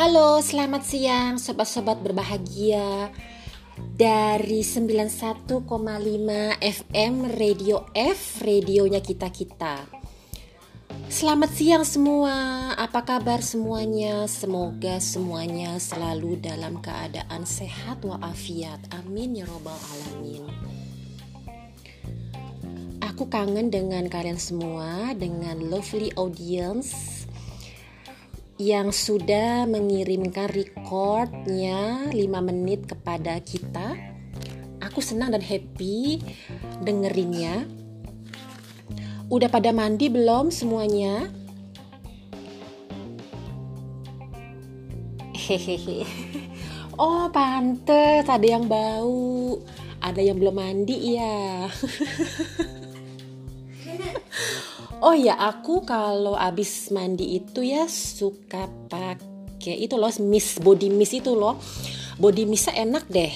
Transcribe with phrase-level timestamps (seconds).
[0.00, 3.12] Halo, selamat siang sobat-sobat berbahagia
[3.76, 5.60] dari 91,5
[6.56, 9.84] FM Radio F, radionya kita-kita.
[11.04, 12.32] Selamat siang semua.
[12.80, 14.24] Apa kabar semuanya?
[14.24, 18.80] Semoga semuanya selalu dalam keadaan sehat walafiat.
[19.04, 20.48] Amin ya robbal alamin.
[23.04, 27.19] Aku kangen dengan kalian semua, dengan lovely audience
[28.60, 33.96] yang sudah mengirimkan recordnya 5 menit kepada kita.
[34.84, 36.20] Aku senang dan happy
[36.84, 37.64] dengerinnya.
[39.32, 41.32] Udah pada mandi belum semuanya?
[45.32, 46.04] Hehehe.
[47.00, 49.56] Oh, pantes ada yang bau.
[50.04, 51.64] Ada yang belum mandi ya.
[55.00, 61.16] Oh ya, aku kalau abis mandi itu ya suka pakai itu loh mist body mist
[61.16, 61.56] itu loh.
[62.20, 63.32] Body mistnya enak deh.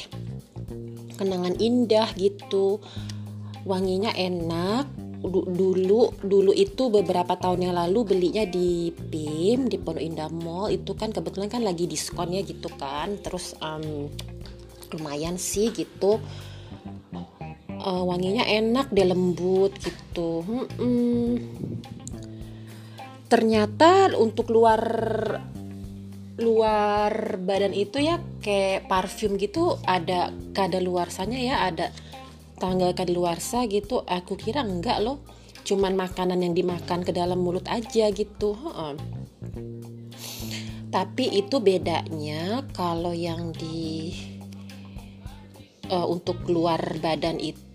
[1.17, 2.85] Kenangan indah gitu.
[3.65, 4.93] Wanginya enak.
[5.25, 10.93] Dulu dulu itu beberapa tahun yang lalu belinya di PIM di Pondok Indah Mall itu
[10.93, 13.17] kan kebetulan kan lagi diskonnya gitu kan.
[13.25, 14.13] Terus um,
[14.93, 16.21] lumayan sih gitu
[17.85, 21.33] uh, wanginya enak deh lembut gitu hmm, hmm.
[23.29, 24.83] ternyata untuk luar
[26.35, 31.95] luar badan itu ya kayak parfum gitu ada kada luarsanya ya ada
[32.59, 35.23] tanggal kada luarsa gitu aku kira enggak loh
[35.63, 38.99] cuman makanan yang dimakan ke dalam mulut aja gitu hmm.
[40.91, 44.11] tapi itu bedanya kalau yang di
[45.91, 47.74] uh, untuk keluar badan itu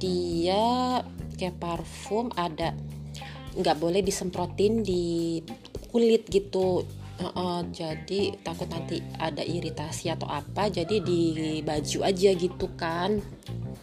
[0.00, 0.98] dia
[1.38, 2.74] kayak parfum ada
[3.58, 5.38] nggak boleh disemprotin di
[5.90, 6.84] kulit gitu.
[7.18, 13.18] Uh, uh, jadi takut nanti ada iritasi atau apa jadi di baju aja gitu kan.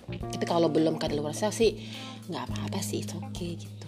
[0.08, 1.76] Tapi kalau belum kadaluarsa sih
[2.32, 3.88] nggak apa-apa sih oke okay gitu.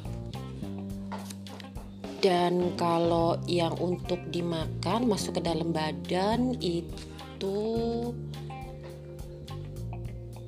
[2.18, 7.62] Dan kalau yang untuk dimakan masuk ke dalam badan itu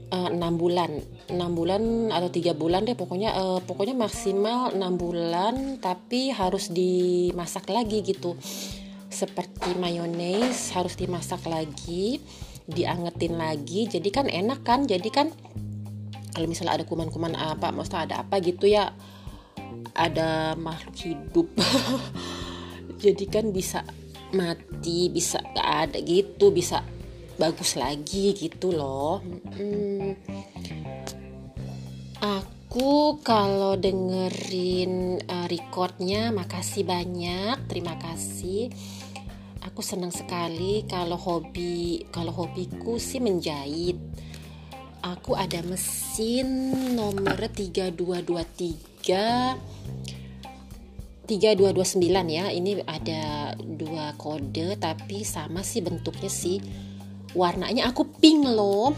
[0.09, 0.91] enam uh, bulan.
[1.29, 7.69] Enam bulan atau tiga bulan deh pokoknya uh, pokoknya maksimal enam bulan tapi harus dimasak
[7.69, 8.33] lagi gitu.
[9.09, 12.21] Seperti mayones harus dimasak lagi
[12.69, 14.85] diangetin lagi jadi kan enak kan?
[14.85, 15.29] Jadi kan
[16.33, 18.93] kalau misalnya ada kuman-kuman apa maksudnya ada apa gitu ya
[19.93, 21.47] ada makhluk hidup.
[23.03, 23.85] Jadi kan bisa
[24.33, 26.85] mati bisa gak ada gitu bisa
[27.39, 29.23] bagus lagi gitu loh.
[29.55, 30.11] Hmm.
[32.19, 38.67] aku kalau dengerin uh, recordnya makasih banyak terima kasih.
[39.63, 43.95] Aku senang sekali kalau hobi kalau hobiku sih menjahit.
[44.99, 49.79] Aku ada mesin nomor 3223
[51.29, 56.88] 3229 ya ini ada dua kode tapi sama sih bentuknya sih
[57.35, 57.89] warnanya.
[57.89, 58.93] Aku pink loh.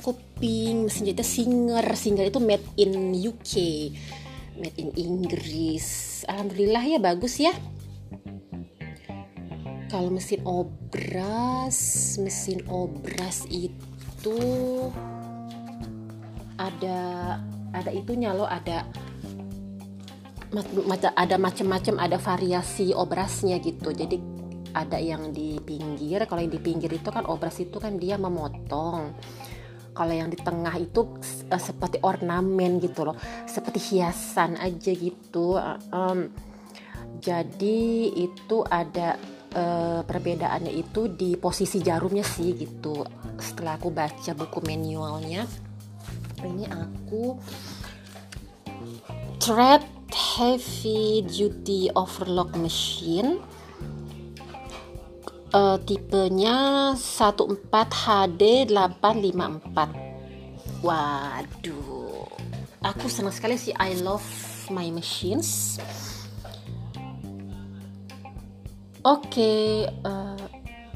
[0.00, 1.86] Aku pink mesin jahitnya Singer.
[1.96, 3.52] Singer itu made in UK
[4.58, 6.22] made in Inggris.
[6.30, 7.52] Alhamdulillah ya bagus ya.
[9.90, 11.78] Kalau mesin obras
[12.18, 14.38] mesin obras itu
[16.58, 16.98] ada
[17.74, 18.86] ada itunya loh ada
[21.14, 23.90] ada macam-macam ada variasi obrasnya gitu.
[23.94, 24.33] Jadi
[24.74, 29.14] ada yang di pinggir kalau yang di pinggir itu kan obras itu kan dia memotong.
[29.94, 31.06] Kalau yang di tengah itu
[31.54, 33.14] uh, seperti ornamen gitu loh
[33.46, 35.54] seperti hiasan aja gitu
[35.94, 36.34] um,
[37.22, 39.14] jadi itu ada
[39.54, 43.06] uh, perbedaannya itu di posisi jarumnya sih gitu.
[43.38, 45.46] Setelah aku baca buku manualnya
[46.44, 47.40] ini aku
[49.40, 49.82] thread
[50.12, 53.40] heavy duty overlock machine
[55.54, 62.26] uh, tipenya 14 HD 854 waduh.
[62.84, 64.26] Aku senang sekali sih I love
[64.68, 65.80] my machines.
[69.04, 70.40] Oke okay, uh,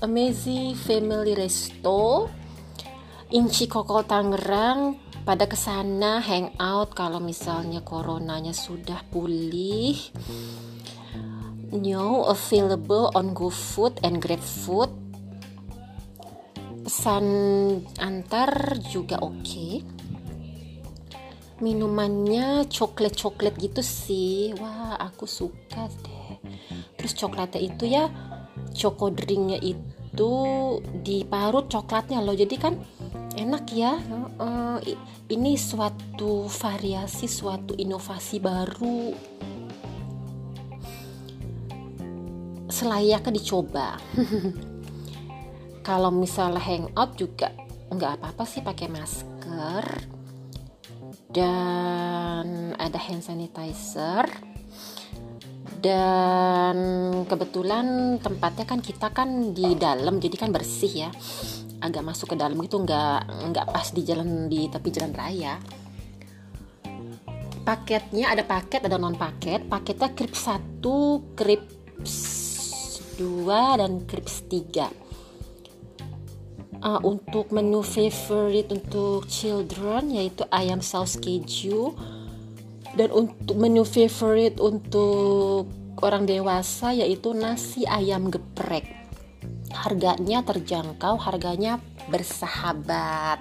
[0.01, 2.29] Amazing Family Resto
[3.29, 4.97] Inci Koko Tangerang
[5.29, 10.01] pada ke sana hangout kalau misalnya coronanya sudah pulih
[11.73, 14.93] new available on GoFood and GrabFood.
[16.89, 17.27] Pesan
[18.01, 19.45] antar juga oke.
[19.45, 19.75] Okay.
[21.59, 24.55] minumannya coklat-coklat gitu sih.
[24.63, 26.39] Wah aku suka deh.
[26.95, 28.07] Terus coklatnya itu ya
[28.71, 30.33] choco drinknya itu
[31.03, 32.39] diparut coklatnya loh.
[32.39, 32.79] Jadi kan
[33.35, 33.99] enak ya.
[35.29, 39.13] Ini suatu variasi suatu inovasi baru
[42.69, 43.97] selayaknya dicoba.
[45.89, 47.49] Kalau misalnya hangout juga
[47.89, 49.85] nggak apa-apa sih pakai masker
[51.33, 54.29] dan ada hand sanitizer.
[55.79, 56.77] Dan
[57.31, 61.11] kebetulan tempatnya kan kita kan di dalam jadi kan bersih ya.
[61.79, 63.21] Agak masuk ke dalam gitu nggak
[63.55, 65.57] nggak pas di jalan di tepi jalan raya.
[67.63, 71.63] Paketnya ada paket ada non paket paketnya krip satu krip
[73.19, 75.09] 2 dan crepes 3
[76.83, 81.95] uh, untuk menu favorite untuk children yaitu ayam saus keju.
[82.99, 85.71] Dan untuk menu favorite untuk
[86.03, 88.87] orang dewasa yaitu nasi ayam geprek.
[89.71, 91.79] Harganya terjangkau harganya
[92.11, 93.39] bersahabat.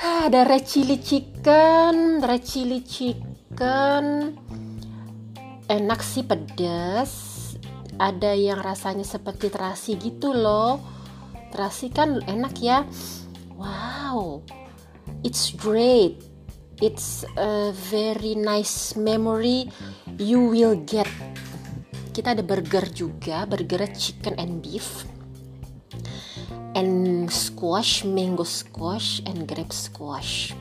[0.00, 4.32] Ah, ada red chili chicken red chili chicken
[5.70, 7.38] enak sih pedas
[8.02, 10.82] ada yang rasanya seperti terasi gitu loh.
[11.54, 12.82] Terasi kan enak ya.
[13.54, 14.42] Wow
[15.22, 16.22] it's great.
[16.80, 19.68] It's a very nice memory
[20.16, 21.08] you will get.
[22.10, 25.04] Kita ada burger juga burger chicken and beef.
[26.72, 30.56] And squash mango squash and grape squash.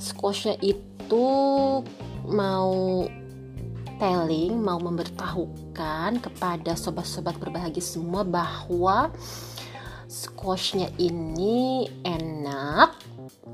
[0.00, 1.28] Squashnya itu
[2.24, 3.04] mau
[4.00, 9.12] telling mau memberitahukan kepada sobat-sobat berbahagia semua bahwa
[10.08, 12.96] squashnya ini enak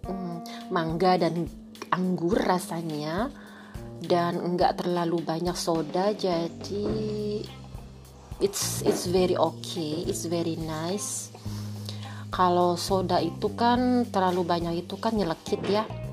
[0.07, 1.51] hmm, mangga dan
[1.91, 3.27] anggur rasanya
[4.07, 7.43] dan enggak terlalu banyak soda jadi
[8.39, 11.35] it's it's very okay it's very nice.
[12.31, 16.06] Kalau soda itu kan terlalu banyak itu kan nyelekit ya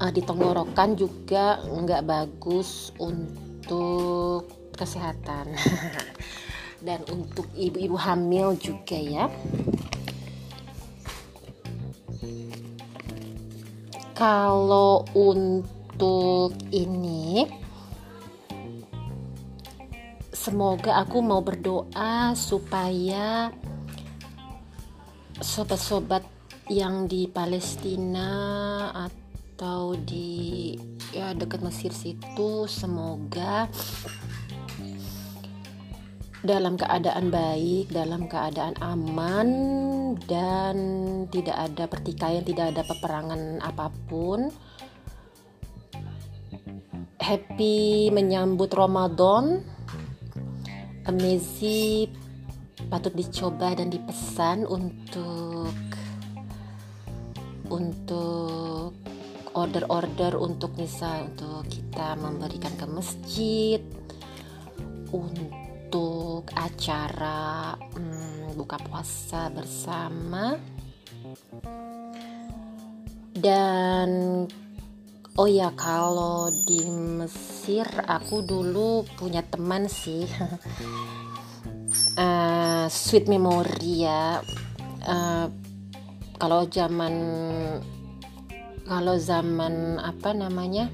[0.00, 4.48] uh, di tenggorokan juga nggak bagus untuk
[4.78, 5.52] kesehatan.
[6.86, 9.26] Dan untuk ibu-ibu hamil juga ya.
[14.12, 17.46] Kalau untuk ini
[20.42, 23.50] semoga aku mau berdoa supaya
[25.38, 26.26] sobat-sobat
[26.66, 28.30] yang di Palestina
[28.90, 29.21] atau
[29.52, 30.72] atau di
[31.12, 33.68] ya dekat Mesir situ semoga
[36.42, 39.48] dalam keadaan baik, dalam keadaan aman
[40.26, 40.76] dan
[41.30, 44.50] tidak ada pertikaian, tidak ada peperangan apa pun.
[47.22, 49.62] Happy menyambut Ramadan.
[51.06, 52.10] Amazing
[52.90, 55.72] patut dicoba dan dipesan untuk
[57.72, 58.51] untuk
[59.52, 63.80] order-order untuk misal untuk kita memberikan ke masjid
[65.12, 70.56] untuk acara hmm, buka puasa bersama.
[73.32, 74.08] Dan
[75.36, 80.24] oh ya kalau di Mesir aku dulu punya teman sih.
[82.16, 84.40] Uh, sweet memory ya.
[85.02, 85.48] Uh,
[86.42, 87.14] kalau zaman
[88.82, 90.90] kalau zaman apa namanya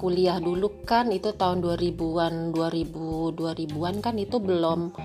[0.00, 4.96] kuliah dulu kan itu tahun 2000-an 2000 2000-an kan itu belum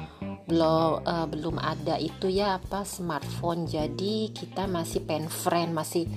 [0.45, 3.67] belum uh, belum ada itu ya apa smartphone.
[3.67, 6.07] Jadi kita masih pen friend masih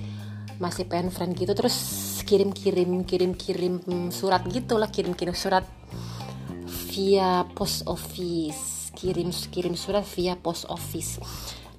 [0.61, 1.51] masih pen friend gitu.
[1.51, 1.75] Terus
[2.23, 3.81] kirim kirim kirim kirim
[4.13, 5.67] surat gitulah kirim kirim surat
[6.95, 8.93] via post office.
[8.95, 11.19] Kirim kirim surat via post office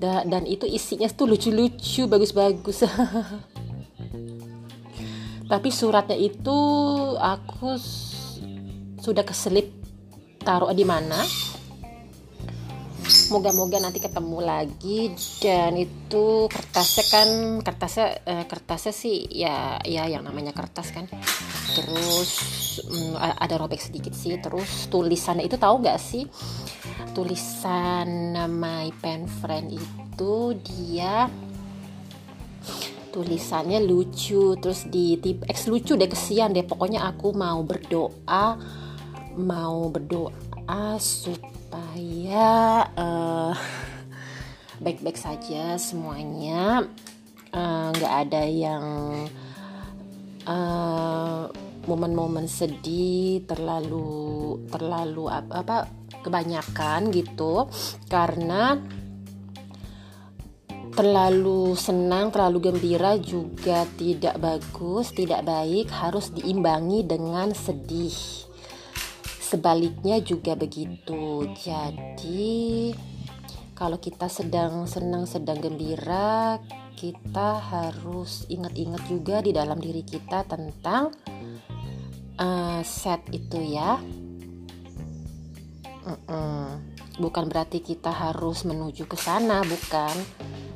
[0.00, 2.88] da dan itu isinya tuh lucu-lucu bagus-bagus.
[5.50, 6.59] Tapi suratnya itu
[7.21, 7.76] aku
[9.04, 9.69] sudah keselip
[10.40, 11.21] taruh di mana.
[13.35, 15.12] Moga-moga nanti ketemu lagi.
[15.42, 17.28] Dan itu kertasnya kan
[17.61, 21.11] kertasnya eh, kertasnya sih ya ya yang namanya kertas kan.
[21.76, 22.30] Terus
[22.87, 24.38] mm, ada robek sedikit sih.
[24.38, 26.25] Terus tulisannya itu tahu nggak sih
[27.13, 31.29] tulisan my pen friend itu dia
[33.11, 35.19] tulisannya lucu terus di
[35.51, 36.63] X lucu deh kesian deh.
[36.63, 38.57] Pokoknya aku mau berdoa
[39.35, 43.55] mau berdoa supaya uh,
[44.79, 46.87] baik-baik saja semuanya.
[47.51, 48.85] Eh, nggak uh, ada yang
[50.47, 51.51] uh,
[51.91, 55.77] momen-momen sedih terlalu terlalu apa, apa
[56.21, 57.69] kebanyakan gitu
[58.09, 58.77] karena
[60.91, 68.12] terlalu senang, terlalu gembira juga tidak bagus, tidak baik, harus diimbangi dengan sedih.
[69.41, 71.47] Sebaliknya juga begitu.
[71.59, 72.93] Jadi
[73.75, 76.61] kalau kita sedang senang, sedang gembira,
[77.00, 81.17] kita harus ingat-ingat juga di dalam diri kita tentang
[82.37, 83.97] uh, set itu ya.
[86.07, 86.69] -uh.
[87.21, 90.16] Bukan berarti kita harus menuju ke sana, bukan.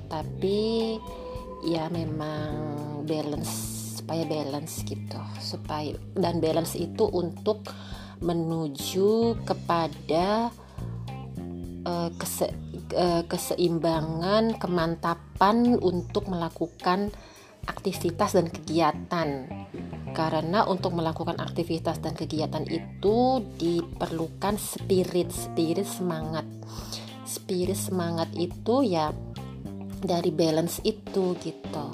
[0.09, 0.97] Tapi
[1.65, 2.53] ya memang
[3.09, 3.53] balance
[4.01, 5.21] supaya balance gitu.
[5.41, 7.65] Supaya dan balance itu untuk
[8.21, 10.53] menuju kepada
[11.85, 12.53] uh, kese,
[12.97, 17.13] uh, keseimbangan kemantapan untuk melakukan
[17.65, 19.49] aktivitas dan kegiatan
[20.15, 25.35] karena untuk melakukan aktivitas dan kegiatan itu diperlukan spirit.
[25.35, 26.47] Spirit semangat.
[27.27, 29.11] Spirit semangat itu ya
[29.99, 31.87] dari balance itu gitu.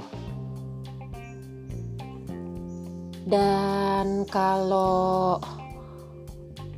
[3.25, 5.41] Dan kalau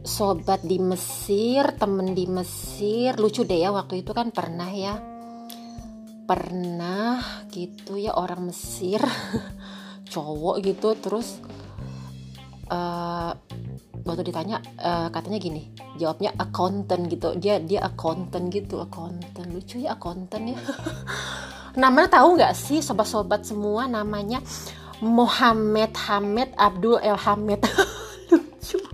[0.07, 4.95] sobat di Mesir temen di Mesir lucu deh ya waktu itu kan pernah ya.
[6.23, 9.03] Pernah gitu ya orang Mesir
[10.12, 11.40] cowok gitu terus
[12.69, 13.33] uh,
[14.04, 17.35] waktu ditanya uh, katanya gini jawabnya accountant gitu.
[17.38, 19.49] Dia dia accountant gitu accountant.
[19.52, 20.59] Lucu ya accountant ya.
[21.81, 24.45] Namanya tahu nggak sih sobat-sobat semua namanya
[25.00, 27.64] Muhammad Hamid Abdul El Hamid
[28.31, 28.78] lucu.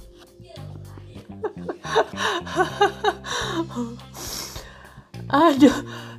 [5.29, 5.75] Aduh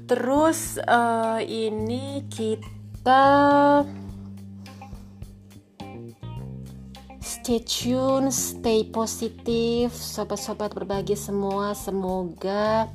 [0.10, 3.22] terus uh, ini kita
[7.50, 11.74] stay tune, stay positif, sobat-sobat berbagi semua.
[11.74, 12.86] Semoga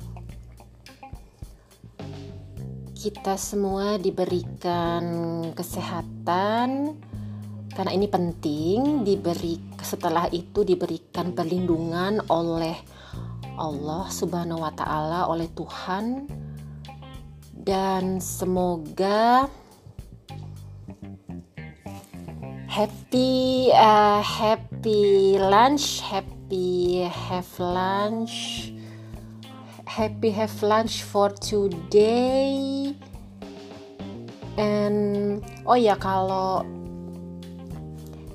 [2.95, 5.03] kita semua diberikan
[5.51, 6.95] kesehatan
[7.75, 12.79] karena ini penting diberi setelah itu diberikan perlindungan oleh
[13.59, 16.31] Allah Subhanahu wa taala oleh Tuhan
[17.51, 19.51] dan semoga
[22.75, 28.75] happy uh, happy lunch happy have lunch
[29.87, 32.91] happy have lunch for today.
[34.59, 36.67] And oh ya kalau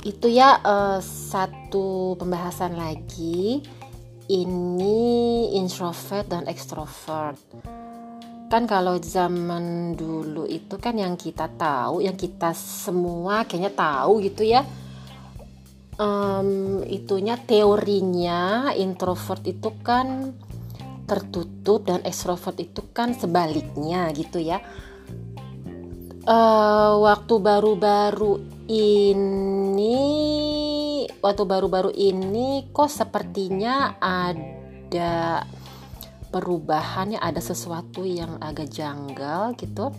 [0.09, 3.61] itu ya uh, satu pembahasan lagi.
[4.31, 7.35] Ini introvert dan extrovert
[8.51, 14.43] kan kalau zaman dulu itu kan yang kita tahu yang kita semua kayaknya tahu gitu
[14.43, 14.67] ya.
[16.01, 20.35] Um, itunya teorinya introvert itu kan
[21.07, 24.59] tertutup dan extrovert itu kan sebaliknya gitu ya.
[26.27, 29.99] Uh, waktu baru-baru ini
[31.23, 35.45] waktu baru-baru ini kok sepertinya ada
[36.31, 39.91] perubahannya ada sesuatu yang agak janggal gitu.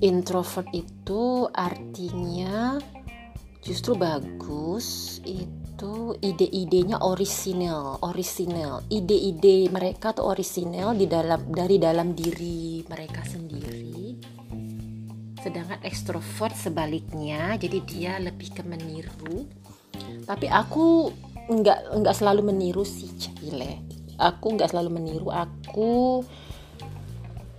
[0.00, 2.80] Introvert itu artinya
[3.60, 8.80] justru bagus itu ide-idenya orisinal orisinal.
[8.88, 14.16] Ide-ide mereka tuh orisinal di dalam dari dalam diri mereka sendiri.
[15.44, 19.44] Sedangkan ekstrovert sebaliknya jadi dia lebih ke meniru.
[20.24, 21.12] Tapi aku
[21.50, 23.89] nggak nggak selalu meniru sih Cile
[24.20, 26.22] aku nggak selalu meniru aku.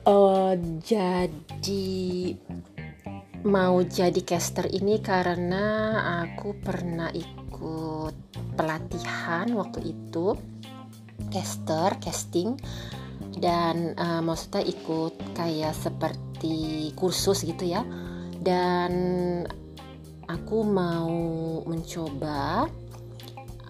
[0.01, 2.34] Uh, jadi
[3.46, 8.15] mau jadi caster ini karena aku pernah ikut
[8.58, 10.38] pelatihan waktu itu
[11.30, 12.58] caster casting
[13.38, 17.86] dan uh, maksudnya ikut kayak seperti kursus gitu ya.
[18.41, 18.94] Dan
[20.25, 21.13] aku mau
[21.70, 22.65] mencoba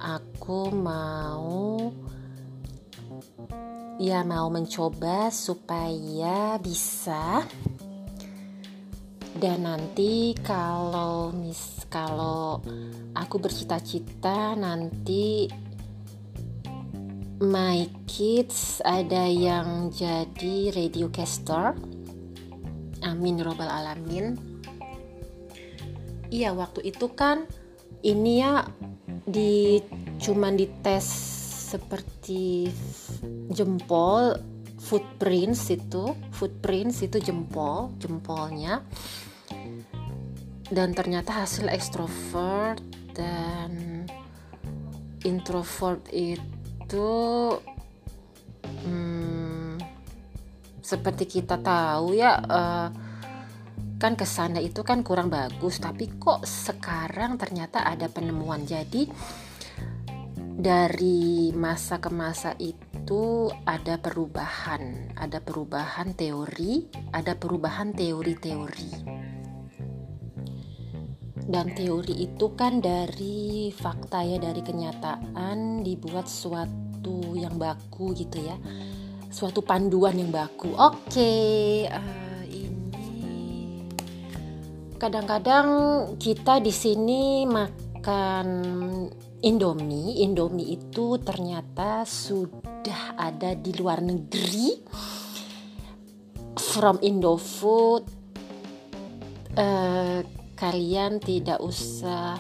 [0.02, 1.92] aku mau
[4.02, 7.46] ya mau mencoba supaya bisa.
[9.32, 12.62] Dan nanti kalau mis kalau
[13.16, 15.50] aku bercita-cita nanti
[17.42, 21.74] my kids ada yang jadi radio caster.
[23.02, 24.38] Amin robbal alamin.
[26.30, 27.50] Iya waktu itu kan
[28.06, 28.64] ini ya
[29.26, 29.82] di
[30.22, 31.08] cuman dites
[31.72, 32.70] seperti
[33.52, 34.36] jempol
[34.82, 38.82] footprints itu footprints itu jempol jempolnya.
[40.72, 42.80] Dan ternyata hasil ekstrovert
[43.12, 44.08] dan
[45.28, 47.10] introvert itu
[48.64, 49.76] hmm,
[50.80, 52.88] seperti kita tahu ya uh,
[54.02, 58.66] kan ke sana itu kan kurang bagus tapi kok sekarang ternyata ada penemuan.
[58.66, 59.06] Jadi
[60.62, 62.91] dari masa ke masa itu
[63.68, 68.92] ada perubahan ada perubahan teori ada perubahan teori-teori.
[71.42, 78.56] Dan teori itu kan dari fakta ya dari kenyataan dibuat suatu yang baku gitu ya.
[79.28, 80.72] Suatu panduan yang baku.
[80.72, 83.84] Oke uh, ini.
[84.96, 85.68] Kadang-kadang
[86.16, 88.48] kita di sini makan
[89.42, 90.22] Indomie.
[90.22, 94.78] Indomie itu ternyata sudah ada di luar negeri.
[96.62, 98.06] From Indofood
[99.58, 100.22] uh,
[100.54, 102.38] kalian tidak usah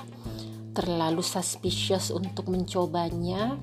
[0.77, 3.57] terlalu suspicious untuk mencobanya.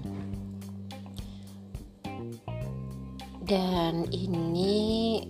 [3.39, 5.23] Dan ini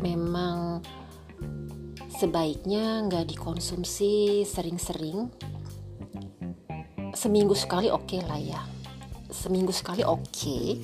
[0.00, 0.80] memang
[2.08, 5.49] sebaiknya nggak dikonsumsi sering-sering
[7.20, 8.64] seminggu sekali oke okay lah ya.
[9.28, 10.24] Seminggu sekali oke.
[10.32, 10.80] Okay.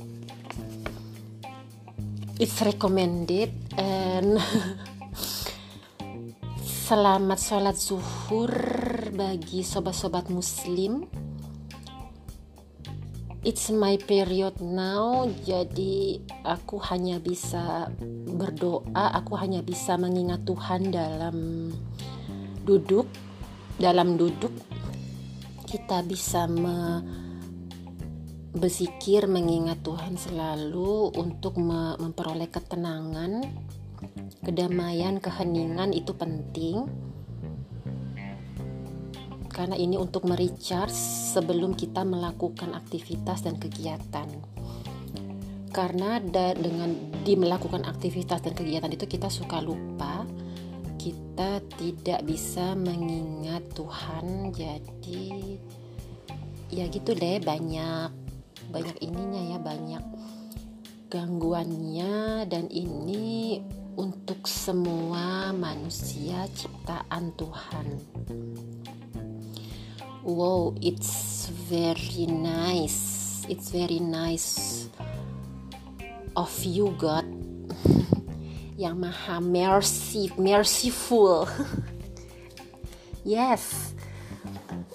[2.36, 3.48] it's recommended
[3.80, 4.36] and
[6.86, 8.52] Selamat sholat zuhur
[9.10, 11.08] bagi sobat-sobat muslim.
[13.42, 17.86] It's my period now Jadi aku hanya bisa
[18.26, 21.70] berdoa Aku hanya bisa mengingat Tuhan dalam
[22.66, 23.06] duduk
[23.78, 24.50] Dalam duduk
[25.66, 27.02] Kita bisa me
[28.56, 33.44] bersikir mengingat Tuhan selalu Untuk memperoleh ketenangan
[34.40, 36.86] kedamaian, keheningan itu penting
[39.56, 40.92] karena ini untuk merecharge
[41.32, 44.28] sebelum kita melakukan aktivitas dan kegiatan.
[45.72, 46.92] Karena dengan
[47.24, 50.28] di melakukan aktivitas dan kegiatan itu kita suka lupa,
[51.06, 54.50] kita tidak bisa mengingat Tuhan.
[54.50, 55.54] Jadi
[56.66, 58.10] ya gitu deh banyak
[58.74, 60.02] banyak ininya ya banyak
[61.06, 63.62] gangguannya dan ini
[63.94, 67.86] untuk semua manusia ciptaan Tuhan.
[70.26, 73.46] Wow, it's very nice.
[73.46, 74.90] It's very nice
[76.34, 77.25] of you God
[78.76, 81.48] yang maha mercy, merciful.
[83.24, 83.96] yes.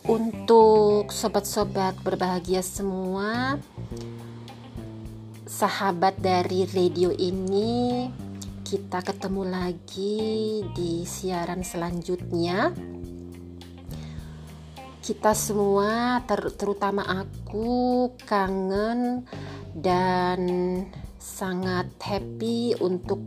[0.06, 3.58] Untuk sobat-sobat berbahagia semua,
[5.46, 8.10] sahabat dari radio ini
[8.66, 12.74] kita ketemu lagi di siaran selanjutnya.
[15.02, 19.26] Kita semua, ter terutama aku, kangen
[19.74, 20.42] dan
[21.18, 23.22] sangat happy untuk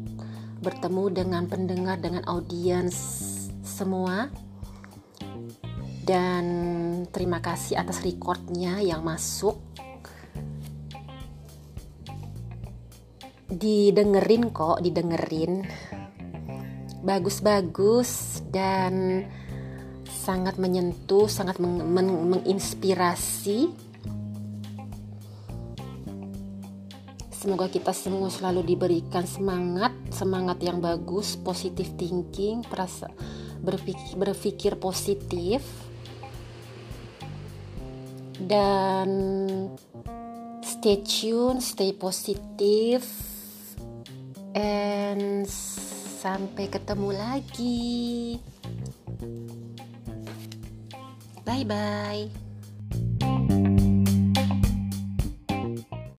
[0.65, 2.97] bertemu dengan pendengar, dengan audiens
[3.61, 4.33] semua.
[6.05, 6.45] Dan
[7.13, 9.61] terima kasih atas recordnya yang masuk.
[13.49, 15.69] Didengerin kok didengerin.
[17.05, 19.25] Bagus-bagus dan
[20.25, 23.69] sangat menyentuh sangat meng meng menginspirasi
[27.45, 33.13] semoga kita semua selalu diberikan semangat semangat yang bagus positif thinking perasa
[33.61, 35.61] berpikir, berpikir positif
[38.41, 39.09] dan
[40.65, 43.05] stay tune stay positif
[44.57, 45.45] and
[46.25, 48.41] sampai ketemu lagi.
[51.45, 52.44] Bye bye.